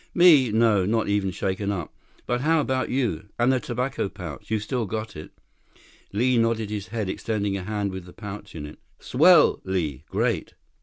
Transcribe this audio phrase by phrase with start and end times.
[0.15, 0.51] "Me?
[0.51, 0.83] No.
[0.83, 1.93] Not even shaken up.
[2.25, 3.27] But how about you?
[3.37, 4.49] And the tobacco pouch.
[4.49, 5.29] You've still got it?"
[6.11, 8.79] Li nodded his head, extending a hand with the pouch in it.
[8.97, 10.03] "Swell, Li.
[10.09, 10.55] Great.